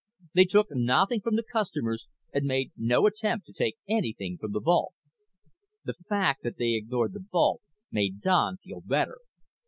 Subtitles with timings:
[0.33, 4.59] They took nothing from the customers and made no attempt to take anything from the
[4.59, 4.95] vault.
[5.85, 9.19] The fact that they ignored the vault made Don feel better.